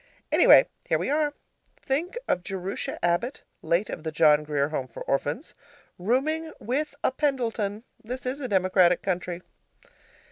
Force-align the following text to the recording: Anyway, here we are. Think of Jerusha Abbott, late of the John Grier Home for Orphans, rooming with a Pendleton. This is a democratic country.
Anyway, 0.31 0.67
here 0.85 0.97
we 0.97 1.11
are. 1.11 1.35
Think 1.79 2.17
of 2.27 2.41
Jerusha 2.43 2.97
Abbott, 3.05 3.43
late 3.61 3.87
of 3.87 4.01
the 4.01 4.11
John 4.11 4.43
Grier 4.43 4.69
Home 4.69 4.87
for 4.87 5.03
Orphans, 5.03 5.53
rooming 5.99 6.51
with 6.59 6.95
a 7.03 7.11
Pendleton. 7.11 7.83
This 8.03 8.25
is 8.25 8.39
a 8.39 8.47
democratic 8.47 9.03
country. 9.03 9.43